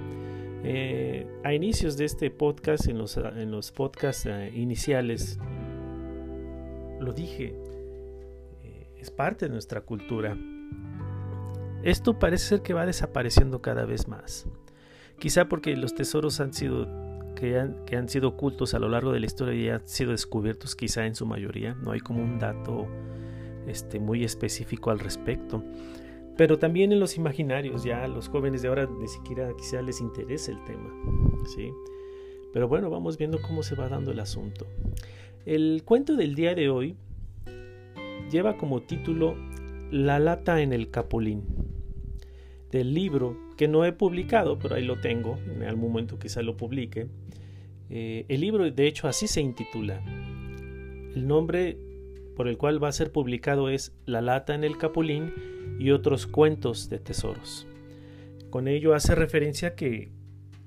Eh, 0.64 1.28
a 1.44 1.54
inicios 1.54 1.96
de 1.96 2.06
este 2.06 2.32
podcast, 2.32 2.88
en 2.88 2.98
los, 2.98 3.18
en 3.18 3.52
los 3.52 3.72
podcasts 3.72 4.25
eh, 4.25 4.52
iniciales, 4.56 5.38
lo 7.00 7.14
dije, 7.14 7.56
eh, 8.64 8.88
es 8.98 9.12
parte 9.12 9.46
de 9.46 9.52
nuestra 9.52 9.82
cultura. 9.82 10.38
Esto 11.84 12.18
parece 12.18 12.48
ser 12.48 12.62
que 12.62 12.74
va 12.74 12.86
desapareciendo 12.86 13.62
cada 13.62 13.86
vez 13.86 14.08
más. 14.08 14.48
Quizá 15.20 15.48
porque 15.48 15.78
los 15.78 15.94
tesoros 15.94 16.40
han 16.40 16.52
sido 16.52 16.88
que 17.36 17.60
han, 17.60 18.10
sido 18.10 18.30
ocultos 18.30 18.74
a 18.74 18.80
lo 18.80 18.89
largo 18.89 19.12
de 19.12 19.20
la 19.20 19.25
historia 19.25 19.54
y 19.54 19.70
han 19.70 19.88
sido 19.88 20.12
descubiertos 20.12 20.75
quizá 20.75 21.06
en 21.06 21.15
su 21.15 21.25
mayoría. 21.25 21.75
No 21.75 21.92
hay 21.92 22.00
como 22.00 22.24
un 22.24 22.39
dato 22.39 22.88
este, 23.68 24.00
muy 24.00 24.24
específico 24.24 24.89
al 24.89 25.00
respecto. 25.00 25.63
Pero 26.38 26.58
también 26.58 26.92
en 26.92 27.00
los 27.00 27.15
imaginarios, 27.18 27.84
ya 27.84 28.04
a 28.04 28.08
los 28.08 28.27
jóvenes 28.30 28.62
de 28.62 28.70
ahora 28.70 28.88
ni 28.88 29.08
siquiera 29.08 29.51
quizá 29.58 29.82
les 29.82 30.01
interesa 30.01 30.51
el 30.51 30.63
tema. 30.65 30.89
¿sí? 31.56 31.72
Pero 32.54 32.68
bueno, 32.68 32.89
vamos 32.89 33.18
viendo 33.18 33.42
cómo 33.42 33.63
se 33.63 33.75
va 33.75 33.88
dando 33.89 34.12
el 34.12 34.20
asunto. 34.20 34.65
El 35.46 35.84
cuento 35.86 36.15
del 36.15 36.36
día 36.36 36.56
de 36.56 36.70
hoy 36.70 36.96
lleva 38.32 38.58
como 38.58 38.82
título 38.82 39.36
La 39.92 40.20
lata 40.20 40.62
en 40.62 40.74
el 40.74 40.89
capulín 40.89 41.44
del 42.72 42.94
libro 42.94 43.38
que 43.56 43.68
no 43.68 43.86
he 43.86 43.94
publicado, 43.94 44.60
pero 44.60 44.75
ahí 44.75 44.84
lo 44.84 45.00
tengo, 45.00 45.38
en 45.48 45.63
algún 45.63 45.92
momento 45.92 46.20
quizá 46.20 46.42
lo 46.42 46.58
publique. 46.58 47.08
Eh, 47.89 48.25
el 48.30 48.42
libro 48.42 48.70
de 48.70 48.88
hecho 48.88 49.08
así 49.08 49.27
se 49.27 49.42
intitula. 49.42 50.01
El 51.15 51.27
nombre 51.27 51.77
por 52.36 52.48
el 52.48 52.58
cual 52.58 52.84
va 52.84 52.89
a 52.89 52.92
ser 52.92 53.12
publicado 53.12 53.70
es 53.70 53.94
La 54.06 54.22
lata 54.22 54.54
en 54.54 54.63
el 54.63 54.77
capulín 54.77 55.34
y 55.80 55.92
otros 55.92 56.27
cuentos 56.27 56.89
de 56.89 57.00
tesoros. 57.00 57.68
Con 58.50 58.68
ello 58.68 58.94
hace 58.94 59.15
referencia 59.15 59.75
que 59.75 60.12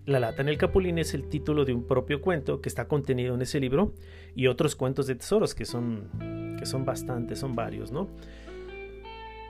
La 0.06 0.20
lata 0.20 0.42
en 0.42 0.48
el 0.48 0.58
capulín 0.58 0.98
es 0.98 1.14
el 1.14 1.28
título 1.28 1.64
de 1.64 1.74
un 1.74 1.86
propio 1.86 2.20
cuento 2.20 2.60
que 2.60 2.68
está 2.68 2.88
contenido 2.88 3.34
en 3.34 3.42
ese 3.42 3.60
libro 3.60 3.94
y 4.34 4.46
otros 4.46 4.74
cuentos 4.76 5.06
de 5.06 5.16
tesoros 5.16 5.54
que 5.54 5.64
son 5.64 6.56
que 6.58 6.66
son 6.66 6.84
bastantes, 6.84 7.38
son 7.38 7.54
varios, 7.54 7.92
¿no? 7.92 8.08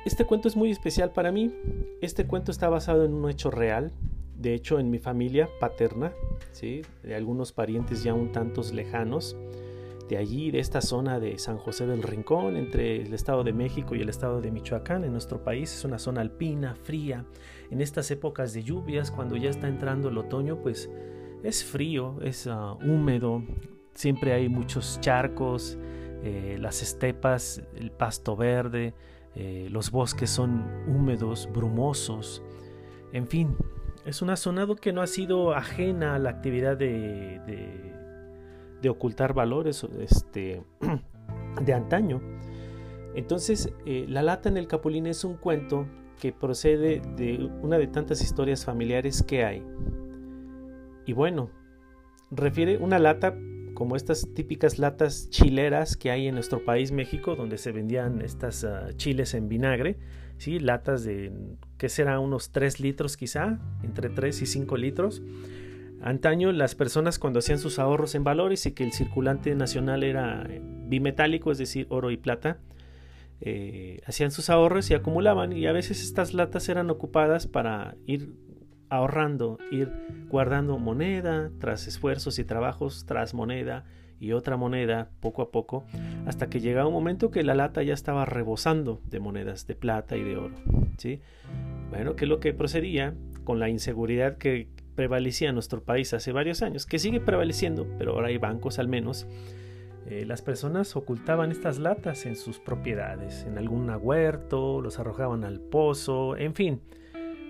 Este 0.05 0.25
cuento 0.25 0.49
es 0.49 0.57
muy 0.57 0.71
especial 0.71 1.13
para 1.13 1.33
mí. 1.33 1.53
Este 2.01 2.27
cuento 2.27 2.51
está 2.51 2.69
basado 2.69 3.05
en 3.05 3.15
un 3.15 3.31
hecho 3.31 3.51
real, 3.51 3.93
de 4.39 4.55
hecho 4.55 4.79
en 4.79 4.91
mi 4.91 4.99
familia 4.99 5.49
paterna, 5.61 6.13
¿sí? 6.53 6.83
de 7.03 7.15
algunos 7.15 7.53
parientes 7.53 8.03
ya 8.03 8.15
un 8.15 8.33
tantos 8.33 8.73
lejanos, 8.73 9.37
de 10.09 10.17
allí, 10.17 10.51
de 10.51 10.61
esta 10.61 10.81
zona 10.81 11.21
de 11.21 11.39
San 11.39 11.59
José 11.59 11.87
del 11.87 12.03
Rincón, 12.03 12.57
entre 12.57 13.03
el 13.03 13.13
Estado 13.13 13.45
de 13.45 13.53
México 13.53 13.95
y 13.95 14.01
el 14.01 14.09
Estado 14.09 14.41
de 14.41 14.51
Michoacán, 14.51 15.05
en 15.05 15.13
nuestro 15.13 15.45
país. 15.45 15.71
Es 15.75 15.85
una 15.85 15.99
zona 15.99 16.23
alpina, 16.23 16.75
fría. 16.75 17.27
En 17.71 17.83
estas 17.83 18.11
épocas 18.11 18.55
de 18.55 18.63
lluvias, 18.63 19.11
cuando 19.11 19.37
ya 19.37 19.51
está 19.51 19.69
entrando 19.69 20.09
el 20.09 20.17
otoño, 20.17 20.63
pues 20.63 20.89
es 21.43 21.63
frío, 21.63 22.17
es 22.23 22.47
ah, 22.47 22.79
húmedo, 22.83 23.43
siempre 23.93 24.33
hay 24.33 24.49
muchos 24.49 24.99
charcos, 25.01 25.77
eh, 26.23 26.57
las 26.59 26.83
estepas, 26.83 27.63
el 27.77 27.91
pasto 27.91 28.35
verde, 28.35 28.95
eh, 29.35 29.69
los 29.71 29.91
bosques 29.91 30.31
son 30.31 30.65
húmedos, 30.89 31.49
brumosos, 31.53 32.43
en 33.13 33.29
fin, 33.29 33.57
es 34.09 34.23
una 34.23 34.37
zona 34.37 34.67
que 34.81 34.93
no 34.93 35.03
ha 35.03 35.07
sido 35.07 35.55
ajena 35.55 36.15
a 36.15 36.19
la 36.19 36.31
actividad 36.31 36.79
de, 36.79 37.41
de, 38.81 38.89
ocultar 38.89 39.35
valores 39.35 39.87
este, 40.01 40.63
de 41.61 41.75
antaño. 41.75 42.23
Entonces, 43.15 43.71
eh, 43.85 44.07
La 44.09 44.23
lata 44.23 44.49
en 44.49 44.57
el 44.57 44.67
Capulín 44.67 45.07
es 45.07 45.25
un 45.25 45.37
cuento 45.37 45.87
que 46.19 46.33
procede 46.33 47.03
de 47.17 47.51
una 47.61 47.77
de 47.77 47.87
tantas 47.87 48.23
historias 48.23 48.65
familiares 48.65 49.23
que 49.23 49.45
hay. 49.45 49.63
Y 51.05 51.13
bueno, 51.13 51.51
refiere 52.31 52.79
una 52.79 52.99
lata 52.99 53.35
como 53.79 53.95
estas 53.95 54.35
típicas 54.35 54.81
latas 54.81 55.31
chileras 55.31 55.97
que 55.97 56.11
hay 56.11 56.27
en 56.27 56.35
nuestro 56.35 56.65
país 56.65 56.91
México, 56.91 57.37
donde 57.37 57.59
se 57.59 57.71
vendían 57.71 58.23
estas 58.23 58.65
ah, 58.65 58.89
chiles 58.97 59.35
en 59.35 59.49
vinagre, 59.49 59.99
¿sí? 60.37 60.59
latas 60.59 61.05
de, 61.05 61.31
¿qué 61.77 61.89
será? 61.89 62.19
Unos 62.19 62.51
3 62.51 62.81
litros 62.81 63.17
quizá, 63.17 63.61
entre 63.85 64.11
3 64.11 64.43
y 64.43 64.47
5 64.47 64.77
litros. 64.77 65.23
Antaño 66.03 66.51
las 66.51 66.75
personas 66.75 67.21
cuando 67.21 67.39
hacían 67.39 67.61
sus 67.61 67.79
ahorros 67.79 68.17
en 68.17 68.25
valores 68.25 68.67
y 68.67 68.73
que 68.73 68.83
el 68.83 68.91
circulante 68.93 69.55
nacional 69.55 70.03
era 70.03 70.45
bimetálico, 70.89 71.53
es 71.53 71.59
decir, 71.59 71.87
oro 71.89 72.11
y 72.11 72.17
plata, 72.17 72.59
eh, 73.41 74.01
hacían 74.07 74.33
sus 74.33 74.51
ahorros 74.51 74.91
y 74.91 74.95
acumulaban 74.95 75.53
y 75.53 75.69
a 75.69 75.73
veces 75.73 76.03
estas 76.03 76.35
latas 76.35 76.69
eran 76.69 76.91
ocupadas 76.91 77.47
para 77.47 77.95
ir 78.07 78.35
ahorrando, 78.91 79.59
ir 79.71 79.91
guardando 80.29 80.79
moneda 80.79 81.51
tras 81.59 81.87
esfuerzos 81.87 82.39
y 82.39 82.45
trabajos 82.45 83.05
tras 83.07 83.35
moneda 83.35 83.85
y 84.21 84.33
otra 84.33 84.57
moneda 84.57 85.11
poco 85.21 85.43
a 85.43 85.51
poco, 85.51 85.85
hasta 86.27 86.49
que 86.49 86.61
llegaba 86.61 86.89
un 86.89 86.95
momento 86.95 87.31
que 87.31 87.45
la 87.45 87.55
lata 87.55 87.83
ya 87.83 87.95
estaba 87.95 88.25
rebosando 88.25 89.01
de 89.09 89.21
monedas 89.21 89.67
de 89.67 89.75
plata 89.75 90.17
y 90.17 90.25
de 90.25 90.37
oro. 90.37 90.57
¿sí? 90.97 91.21
Bueno, 91.91 92.17
que 92.17 92.25
es 92.25 92.29
lo 92.29 92.41
que 92.41 92.53
procedía 92.53 93.15
con 93.45 93.61
la 93.61 93.69
inseguridad 93.69 94.37
que 94.37 94.69
prevalecía 94.95 95.51
en 95.51 95.55
nuestro 95.55 95.85
país 95.85 96.13
hace 96.13 96.33
varios 96.33 96.63
años, 96.63 96.85
que 96.85 96.99
sigue 96.99 97.21
prevaleciendo, 97.21 97.87
pero 97.99 98.15
ahora 98.15 98.29
hay 98.29 98.39
bancos 98.39 98.81
al 98.81 98.89
menos. 98.89 99.29
Eh, 100.07 100.25
las 100.27 100.43
personas 100.43 100.97
ocultaban 100.97 101.53
estas 101.53 101.79
latas 101.79 102.27
en 102.27 102.35
sus 102.35 102.59
propiedades, 102.59 103.45
en 103.45 103.59
algún 103.59 103.91
huerto, 104.01 104.81
los 104.81 104.99
arrojaban 104.99 105.45
al 105.45 105.61
pozo, 105.61 106.37
en 106.37 106.55
fin, 106.55 106.81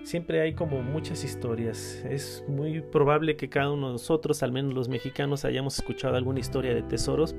siempre 0.03 0.41
hay 0.41 0.53
como 0.53 0.81
muchas 0.81 1.23
historias. 1.23 2.03
Es 2.09 2.43
muy 2.47 2.81
probable 2.81 3.35
que 3.35 3.49
cada 3.49 3.71
uno 3.71 3.87
de 3.87 3.93
nosotros, 3.93 4.43
al 4.43 4.51
menos 4.51 4.73
los 4.73 4.89
mexicanos, 4.89 5.45
hayamos 5.45 5.77
escuchado 5.79 6.15
alguna 6.15 6.39
historia 6.39 6.73
de 6.73 6.83
tesoros 6.83 7.35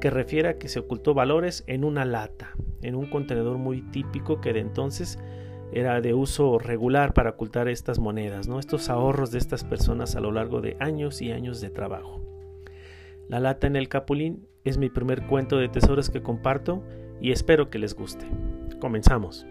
que 0.00 0.10
refiera 0.10 0.50
a 0.50 0.58
que 0.58 0.68
se 0.68 0.80
ocultó 0.80 1.14
valores 1.14 1.64
en 1.66 1.84
una 1.84 2.04
lata, 2.04 2.54
en 2.82 2.94
un 2.94 3.06
contenedor 3.06 3.58
muy 3.58 3.82
típico 3.82 4.40
que 4.40 4.52
de 4.52 4.60
entonces 4.60 5.18
era 5.72 6.00
de 6.00 6.14
uso 6.14 6.58
regular 6.58 7.12
para 7.12 7.30
ocultar 7.30 7.68
estas 7.68 7.98
monedas, 7.98 8.48
estos 8.48 8.88
ahorros 8.88 9.30
de 9.30 9.38
estas 9.38 9.64
personas 9.64 10.16
a 10.16 10.20
lo 10.20 10.32
largo 10.32 10.60
de 10.60 10.76
años 10.80 11.20
y 11.20 11.30
años 11.30 11.60
de 11.60 11.70
trabajo. 11.70 12.22
La 13.28 13.40
lata 13.40 13.66
en 13.66 13.76
el 13.76 13.88
Capulín 13.88 14.46
es 14.64 14.78
mi 14.78 14.88
primer 14.88 15.26
cuento 15.26 15.58
de 15.58 15.68
tesoros 15.68 16.08
que 16.08 16.22
comparto 16.22 16.82
y 17.20 17.32
espero 17.32 17.68
que 17.68 17.78
les 17.78 17.94
guste. 17.94 18.26
Comenzamos. 18.80 19.46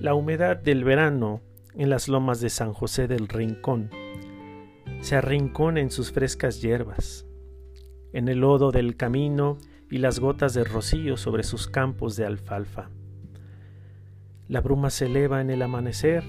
La 0.00 0.14
humedad 0.14 0.56
del 0.56 0.82
verano 0.82 1.42
en 1.74 1.90
las 1.90 2.08
lomas 2.08 2.40
de 2.40 2.48
San 2.48 2.72
José 2.72 3.06
del 3.06 3.28
Rincón 3.28 3.90
se 5.02 5.14
arrincona 5.14 5.80
en 5.80 5.90
sus 5.90 6.10
frescas 6.10 6.62
hierbas, 6.62 7.26
en 8.14 8.28
el 8.28 8.38
lodo 8.38 8.70
del 8.72 8.96
camino 8.96 9.58
y 9.90 9.98
las 9.98 10.18
gotas 10.18 10.54
de 10.54 10.64
rocío 10.64 11.18
sobre 11.18 11.42
sus 11.42 11.68
campos 11.68 12.16
de 12.16 12.24
alfalfa. 12.24 12.88
La 14.48 14.62
bruma 14.62 14.88
se 14.88 15.04
eleva 15.04 15.42
en 15.42 15.50
el 15.50 15.60
amanecer, 15.60 16.24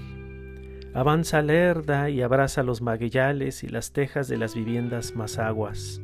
avanza 0.92 1.40
lerda 1.40 2.10
y 2.10 2.20
abraza 2.20 2.62
los 2.62 2.82
magueyales 2.82 3.64
y 3.64 3.68
las 3.68 3.92
tejas 3.92 4.28
de 4.28 4.36
las 4.36 4.54
viviendas 4.54 5.16
más 5.16 5.38
aguas. 5.38 6.02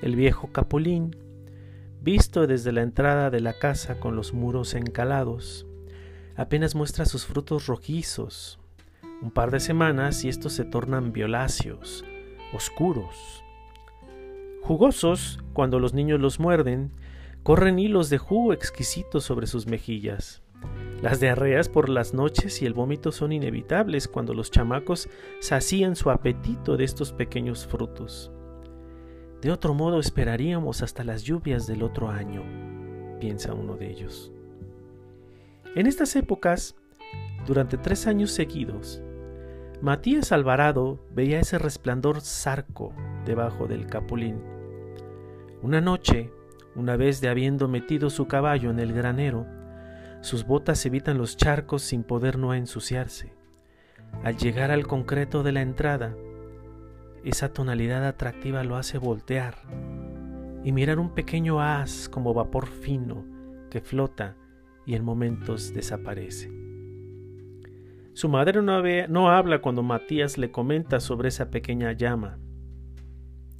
El 0.00 0.16
viejo 0.16 0.52
capulín, 0.52 1.16
visto 2.00 2.46
desde 2.46 2.72
la 2.72 2.80
entrada 2.80 3.28
de 3.28 3.40
la 3.40 3.58
casa 3.58 4.00
con 4.00 4.16
los 4.16 4.32
muros 4.32 4.72
encalados, 4.72 5.66
apenas 6.36 6.74
muestra 6.74 7.04
sus 7.06 7.26
frutos 7.26 7.66
rojizos. 7.66 8.58
Un 9.20 9.30
par 9.30 9.50
de 9.50 9.60
semanas 9.60 10.24
y 10.24 10.28
estos 10.28 10.52
se 10.52 10.64
tornan 10.64 11.12
violáceos, 11.12 12.04
oscuros. 12.52 13.44
Jugosos, 14.62 15.40
cuando 15.52 15.78
los 15.78 15.94
niños 15.94 16.20
los 16.20 16.40
muerden, 16.40 16.92
corren 17.42 17.78
hilos 17.78 18.10
de 18.10 18.18
jugo 18.18 18.52
exquisitos 18.52 19.24
sobre 19.24 19.46
sus 19.46 19.66
mejillas. 19.66 20.42
Las 21.02 21.18
diarreas 21.18 21.68
por 21.68 21.88
las 21.88 22.14
noches 22.14 22.62
y 22.62 22.66
el 22.66 22.74
vómito 22.74 23.10
son 23.10 23.32
inevitables 23.32 24.06
cuando 24.06 24.34
los 24.34 24.52
chamacos 24.52 25.08
sacían 25.40 25.96
su 25.96 26.10
apetito 26.10 26.76
de 26.76 26.84
estos 26.84 27.12
pequeños 27.12 27.66
frutos. 27.66 28.30
De 29.40 29.50
otro 29.50 29.74
modo 29.74 29.98
esperaríamos 29.98 30.82
hasta 30.82 31.02
las 31.02 31.24
lluvias 31.24 31.66
del 31.66 31.82
otro 31.82 32.08
año, 32.08 32.44
piensa 33.18 33.54
uno 33.54 33.76
de 33.76 33.90
ellos. 33.90 34.30
En 35.74 35.86
estas 35.86 36.14
épocas, 36.16 36.76
durante 37.46 37.78
tres 37.78 38.06
años 38.06 38.30
seguidos, 38.30 39.02
Matías 39.80 40.30
Alvarado 40.30 41.00
veía 41.14 41.40
ese 41.40 41.58
resplandor 41.58 42.20
zarco 42.20 42.92
debajo 43.24 43.66
del 43.66 43.86
capulín. 43.86 44.42
Una 45.62 45.80
noche, 45.80 46.30
una 46.76 46.96
vez 46.96 47.22
de 47.22 47.30
habiendo 47.30 47.68
metido 47.68 48.10
su 48.10 48.28
caballo 48.28 48.70
en 48.70 48.80
el 48.80 48.92
granero, 48.92 49.46
sus 50.20 50.44
botas 50.44 50.84
evitan 50.84 51.16
los 51.16 51.38
charcos 51.38 51.80
sin 51.80 52.04
poder 52.04 52.38
no 52.38 52.52
ensuciarse. 52.52 53.32
Al 54.24 54.36
llegar 54.36 54.72
al 54.72 54.86
concreto 54.86 55.42
de 55.42 55.52
la 55.52 55.62
entrada, 55.62 56.14
esa 57.24 57.50
tonalidad 57.50 58.06
atractiva 58.06 58.62
lo 58.62 58.76
hace 58.76 58.98
voltear 58.98 59.56
y 60.64 60.72
mirar 60.72 60.98
un 60.98 61.14
pequeño 61.14 61.62
haz 61.62 62.10
como 62.10 62.34
vapor 62.34 62.66
fino 62.66 63.24
que 63.70 63.80
flota 63.80 64.36
y 64.86 64.94
en 64.94 65.04
momentos 65.04 65.72
desaparece. 65.74 66.50
Su 68.14 68.28
madre 68.28 68.60
no, 68.62 69.30
habla 69.30 69.60
cuando 69.62 69.82
Matías 69.82 70.36
le 70.36 70.50
comenta 70.50 71.00
sobre 71.00 71.28
esa 71.28 71.50
pequeña 71.50 71.92
llama. 71.92 72.38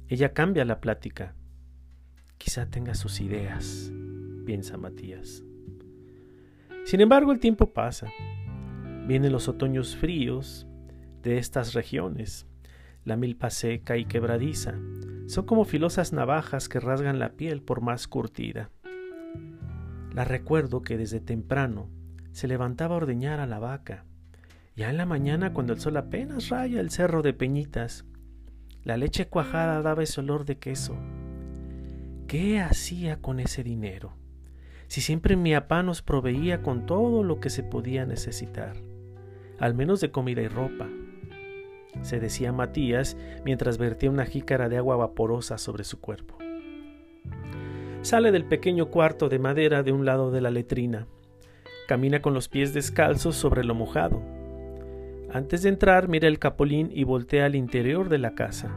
Ella 0.07 0.33
cambia 0.33 0.63
la 0.63 0.79
plática. 0.79 1.35
Quizá 2.37 2.69
tenga 2.69 2.93
sus 2.93 3.19
ideas, 3.19 3.91
piensa 4.45 4.77
Matías. 4.77 5.43
Sin 6.85 7.01
embargo, 7.01 7.31
el 7.31 7.39
tiempo 7.39 7.73
pasa. 7.73 8.11
Vienen 9.07 9.31
los 9.31 9.47
otoños 9.47 9.95
fríos 9.95 10.67
de 11.23 11.37
estas 11.37 11.73
regiones. 11.73 12.45
La 13.05 13.17
milpa 13.17 13.49
seca 13.49 13.97
y 13.97 14.05
quebradiza 14.05 14.75
son 15.25 15.45
como 15.45 15.65
filosas 15.65 16.13
navajas 16.13 16.69
que 16.69 16.79
rasgan 16.79 17.17
la 17.17 17.33
piel 17.33 17.61
por 17.61 17.81
más 17.81 18.07
curtida. 18.07 18.69
La 20.13 20.25
recuerdo 20.25 20.83
que 20.83 20.97
desde 20.97 21.19
temprano 21.19 21.89
se 22.31 22.47
levantaba 22.47 22.95
a 22.95 22.97
ordeñar 22.97 23.39
a 23.39 23.47
la 23.47 23.59
vaca. 23.59 24.05
Ya 24.75 24.89
en 24.89 24.97
la 24.97 25.05
mañana, 25.05 25.53
cuando 25.53 25.73
el 25.73 25.79
sol 25.79 25.97
apenas 25.97 26.49
raya 26.49 26.79
el 26.79 26.91
cerro 26.91 27.21
de 27.21 27.33
Peñitas, 27.33 28.05
la 28.83 28.97
leche 28.97 29.27
cuajada 29.27 29.81
daba 29.81 30.03
ese 30.03 30.21
olor 30.21 30.45
de 30.45 30.57
queso. 30.57 30.95
¿Qué 32.27 32.59
hacía 32.59 33.21
con 33.21 33.39
ese 33.39 33.63
dinero? 33.63 34.13
Si 34.87 35.01
siempre 35.01 35.35
mi 35.35 35.53
papá 35.53 35.81
nos 35.81 36.01
proveía 36.01 36.61
con 36.61 36.85
todo 36.85 37.23
lo 37.23 37.39
que 37.39 37.49
se 37.49 37.63
podía 37.63 38.05
necesitar, 38.05 38.75
al 39.59 39.73
menos 39.73 40.01
de 40.01 40.11
comida 40.11 40.41
y 40.41 40.47
ropa, 40.47 40.89
se 42.01 42.19
decía 42.19 42.51
Matías 42.51 43.17
mientras 43.45 43.77
vertía 43.77 44.09
una 44.09 44.25
jícara 44.25 44.69
de 44.69 44.77
agua 44.77 44.95
vaporosa 44.95 45.57
sobre 45.57 45.83
su 45.83 45.99
cuerpo. 45.99 46.37
Sale 48.03 48.33
del 48.33 48.43
pequeño 48.43 48.87
cuarto 48.87 49.29
de 49.29 49.39
madera 49.39 49.81
de 49.81 49.93
un 49.93 50.03
lado 50.03 50.29
de 50.29 50.41
la 50.41 50.51
letrina. 50.51 51.07
Camina 51.87 52.21
con 52.21 52.33
los 52.33 52.49
pies 52.49 52.73
descalzos 52.73 53.37
sobre 53.37 53.63
lo 53.63 53.75
mojado. 53.75 54.21
Antes 55.31 55.63
de 55.63 55.69
entrar 55.69 56.09
mira 56.09 56.27
el 56.27 56.37
capolín 56.37 56.89
y 56.93 57.05
voltea 57.05 57.45
al 57.45 57.55
interior 57.55 58.09
de 58.09 58.17
la 58.17 58.35
casa. 58.35 58.75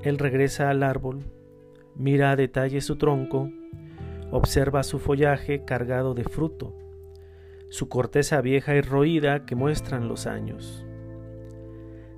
Él 0.00 0.16
regresa 0.18 0.70
al 0.70 0.82
árbol, 0.82 1.24
mira 1.94 2.30
a 2.30 2.36
detalle 2.36 2.80
su 2.80 2.96
tronco, 2.96 3.50
observa 4.30 4.82
su 4.82 4.98
follaje 4.98 5.66
cargado 5.66 6.14
de 6.14 6.24
fruto, 6.24 6.74
su 7.68 7.90
corteza 7.90 8.40
vieja 8.40 8.74
y 8.74 8.80
roída 8.80 9.44
que 9.44 9.54
muestran 9.54 10.08
los 10.08 10.26
años. 10.26 10.86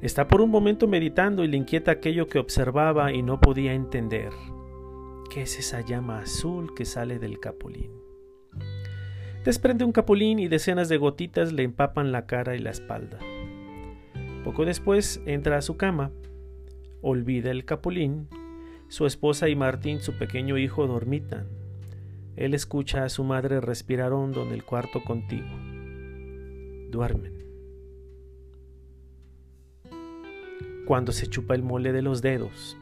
Está 0.03 0.29
por 0.29 0.41
un 0.41 0.51
momento 0.51 0.87
meditando 0.87 1.43
y 1.43 1.49
le 1.49 1.57
inquieta 1.57 1.91
aquello 1.91 2.29
que 2.29 2.39
observaba 2.39 3.13
y 3.13 3.23
no 3.23 3.41
podía 3.41 3.73
entender. 3.73 4.31
¿Qué 5.31 5.43
es 5.43 5.59
esa 5.59 5.83
llama 5.83 6.21
azul 6.21 6.75
que 6.75 6.87
sale 6.87 7.19
del 7.19 7.39
capulín? 7.39 7.93
Desprende 9.45 9.85
un 9.85 9.93
capulín 9.93 10.39
y 10.39 10.49
decenas 10.49 10.89
de 10.89 10.97
gotitas 10.97 11.53
le 11.53 11.65
empapan 11.65 12.13
la 12.13 12.27
cara 12.27 12.57
y 12.57 12.61
la 12.61 12.71
espalda. 12.71 13.19
Poco 14.43 14.65
después 14.65 15.21
entra 15.27 15.59
a 15.59 15.63
su 15.63 15.77
cama, 15.77 16.13
olvida 17.03 17.51
el 17.51 17.67
capulín, 17.67 18.29
su 18.89 19.05
esposa 19.05 19.51
y 19.51 19.55
Martín, 19.55 20.01
su 20.01 20.17
pequeño 20.17 20.57
hijo, 20.57 20.87
dormitan. 20.87 21.47
Él 22.37 22.55
escucha 22.55 23.05
a 23.05 23.11
su 23.11 23.23
madre 23.23 23.61
respirar 23.61 24.15
hondo 24.15 24.43
en 24.43 24.53
el 24.53 24.65
cuarto 24.65 25.05
contiguo. 25.05 25.59
Duermen. 26.91 27.35
Cuando 30.87 31.13
se 31.13 31.27
chupa 31.27 31.55
el 31.55 31.63
mole 31.63 31.93
de 31.93 32.01
los 32.01 32.23
dedos, 32.23 32.79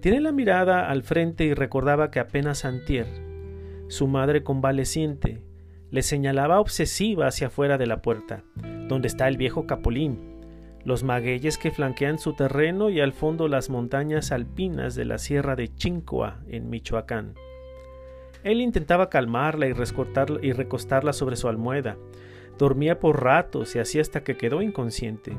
tiene 0.00 0.20
la 0.20 0.32
mirada 0.32 0.88
al 0.88 1.02
frente 1.02 1.44
y 1.44 1.54
recordaba 1.54 2.10
que 2.10 2.20
apenas 2.20 2.64
antier, 2.64 3.06
su 3.88 4.08
madre 4.08 4.42
convaleciente, 4.42 5.42
le 5.90 6.02
señalaba 6.02 6.60
obsesiva 6.60 7.26
hacia 7.26 7.48
afuera 7.48 7.76
de 7.76 7.86
la 7.86 8.00
puerta, 8.00 8.44
donde 8.88 9.08
está 9.08 9.28
el 9.28 9.36
viejo 9.36 9.66
Capolín, 9.66 10.30
los 10.84 11.04
magueyes 11.04 11.58
que 11.58 11.70
flanquean 11.70 12.18
su 12.18 12.34
terreno 12.34 12.88
y 12.88 13.00
al 13.00 13.12
fondo 13.12 13.48
las 13.48 13.68
montañas 13.68 14.32
alpinas 14.32 14.94
de 14.94 15.04
la 15.04 15.18
sierra 15.18 15.56
de 15.56 15.68
Chincoa, 15.74 16.40
en 16.48 16.70
Michoacán. 16.70 17.34
Él 18.42 18.62
intentaba 18.62 19.10
calmarla 19.10 19.66
y, 19.66 19.74
y 20.42 20.52
recostarla 20.52 21.12
sobre 21.12 21.36
su 21.36 21.48
almohada. 21.48 21.98
Dormía 22.58 22.98
por 22.98 23.22
ratos 23.22 23.76
y 23.76 23.78
así 23.78 24.00
hasta 24.00 24.22
que 24.22 24.36
quedó 24.36 24.62
inconsciente. 24.62 25.36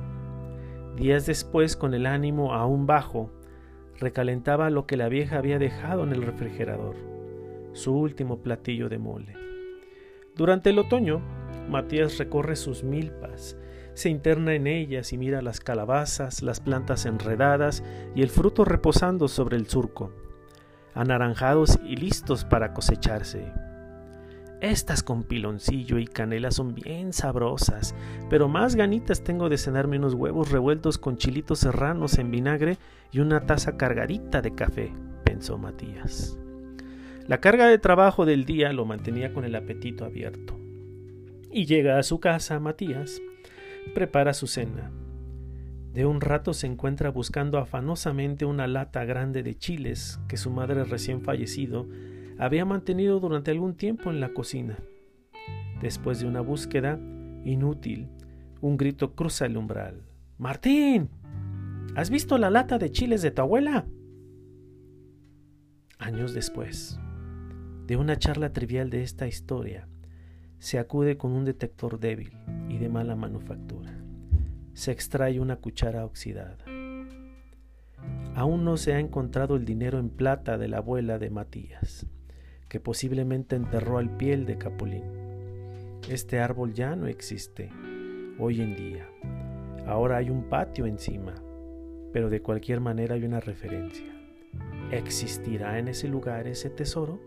Días 0.97 1.25
después, 1.25 1.75
con 1.75 1.95
el 1.95 2.05
ánimo 2.05 2.53
aún 2.53 2.85
bajo, 2.85 3.31
recalentaba 4.01 4.69
lo 4.69 4.85
que 4.85 4.97
la 4.97 5.07
vieja 5.07 5.37
había 5.37 5.59
dejado 5.59 6.03
en 6.03 6.11
el 6.11 6.23
refrigerador, 6.23 6.95
su 7.71 7.95
último 7.95 8.41
platillo 8.41 8.89
de 8.89 8.97
mole. 8.97 9.33
Durante 10.35 10.71
el 10.71 10.79
otoño, 10.79 11.21
Matías 11.69 12.17
recorre 12.17 12.55
sus 12.55 12.83
milpas, 12.83 13.57
se 13.93 14.09
interna 14.09 14.55
en 14.55 14.67
ellas 14.67 15.13
y 15.13 15.17
mira 15.17 15.41
las 15.41 15.59
calabazas, 15.59 16.41
las 16.41 16.59
plantas 16.59 17.05
enredadas 17.05 17.83
y 18.15 18.23
el 18.23 18.29
fruto 18.29 18.65
reposando 18.65 19.27
sobre 19.27 19.55
el 19.55 19.67
surco, 19.67 20.11
anaranjados 20.95 21.79
y 21.85 21.95
listos 21.95 22.43
para 22.43 22.73
cosecharse. 22.73 23.53
Estas 24.61 25.01
con 25.01 25.23
piloncillo 25.23 25.97
y 25.97 26.05
canela 26.05 26.51
son 26.51 26.75
bien 26.75 27.13
sabrosas, 27.13 27.95
pero 28.29 28.47
más 28.47 28.75
ganitas 28.75 29.23
tengo 29.23 29.49
de 29.49 29.57
cenarme 29.57 29.97
unos 29.97 30.13
huevos 30.13 30.51
revueltos 30.51 30.99
con 30.99 31.17
chilitos 31.17 31.57
serranos 31.59 32.19
en 32.19 32.29
vinagre 32.29 32.77
y 33.11 33.21
una 33.21 33.47
taza 33.47 33.75
cargadita 33.75 34.43
de 34.43 34.53
café, 34.53 34.93
pensó 35.23 35.57
Matías. 35.57 36.37
La 37.27 37.39
carga 37.39 37.65
de 37.65 37.79
trabajo 37.79 38.27
del 38.27 38.45
día 38.45 38.71
lo 38.71 38.85
mantenía 38.85 39.33
con 39.33 39.45
el 39.45 39.55
apetito 39.55 40.05
abierto. 40.05 40.59
Y 41.51 41.65
llega 41.65 41.97
a 41.97 42.03
su 42.03 42.19
casa 42.19 42.59
Matías, 42.59 43.19
prepara 43.95 44.35
su 44.35 44.45
cena. 44.45 44.91
De 45.91 46.05
un 46.05 46.21
rato 46.21 46.53
se 46.53 46.67
encuentra 46.67 47.09
buscando 47.09 47.57
afanosamente 47.57 48.45
una 48.45 48.67
lata 48.67 49.05
grande 49.05 49.41
de 49.41 49.55
chiles 49.55 50.19
que 50.27 50.37
su 50.37 50.51
madre 50.51 50.83
recién 50.83 51.21
fallecido 51.21 51.87
había 52.41 52.65
mantenido 52.65 53.19
durante 53.19 53.51
algún 53.51 53.75
tiempo 53.75 54.09
en 54.09 54.19
la 54.19 54.33
cocina. 54.33 54.79
Después 55.79 56.19
de 56.19 56.27
una 56.27 56.41
búsqueda 56.41 56.99
inútil, 57.45 58.09
un 58.61 58.77
grito 58.77 59.13
cruza 59.13 59.45
el 59.45 59.57
umbral. 59.57 60.01
Martín, 60.39 61.11
¿has 61.95 62.09
visto 62.09 62.39
la 62.39 62.49
lata 62.49 62.79
de 62.79 62.89
chiles 62.89 63.21
de 63.21 63.29
tu 63.29 63.43
abuela? 63.43 63.85
Años 65.99 66.33
después, 66.33 66.99
de 67.85 67.95
una 67.95 68.17
charla 68.17 68.51
trivial 68.51 68.89
de 68.89 69.03
esta 69.03 69.27
historia, 69.27 69.87
se 70.57 70.79
acude 70.79 71.17
con 71.17 71.33
un 71.33 71.45
detector 71.45 71.99
débil 71.99 72.31
y 72.69 72.79
de 72.79 72.89
mala 72.89 73.15
manufactura. 73.15 74.03
Se 74.73 74.91
extrae 74.91 75.39
una 75.39 75.57
cuchara 75.57 76.05
oxidada. 76.05 76.57
Aún 78.33 78.63
no 78.65 78.77
se 78.77 78.93
ha 78.93 78.99
encontrado 78.99 79.55
el 79.55 79.63
dinero 79.63 79.99
en 79.99 80.09
plata 80.09 80.57
de 80.57 80.67
la 80.69 80.77
abuela 80.77 81.19
de 81.19 81.29
Matías, 81.29 82.07
que 82.71 82.79
posiblemente 82.79 83.57
enterró 83.57 83.97
al 83.97 84.15
piel 84.15 84.45
de 84.45 84.57
Capulín. 84.57 85.03
Este 86.07 86.39
árbol 86.39 86.73
ya 86.73 86.95
no 86.95 87.07
existe 87.07 87.69
hoy 88.39 88.61
en 88.61 88.77
día. 88.77 89.09
Ahora 89.85 90.15
hay 90.15 90.29
un 90.29 90.45
patio 90.45 90.85
encima, 90.85 91.33
pero 92.13 92.29
de 92.29 92.41
cualquier 92.41 92.79
manera 92.79 93.15
hay 93.15 93.25
una 93.25 93.41
referencia. 93.41 94.05
¿Existirá 94.89 95.79
en 95.79 95.89
ese 95.89 96.07
lugar 96.07 96.47
ese 96.47 96.69
tesoro? 96.69 97.19